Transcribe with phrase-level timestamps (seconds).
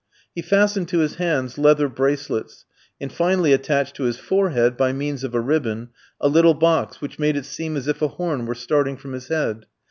[0.33, 2.65] He fastened to his hands leather bracelets,
[2.99, 5.89] and finally attached to his forehead, by means of a ribbon,
[6.19, 9.27] a little box, which made it seem as if a horn were starting from his
[9.27, 9.67] head.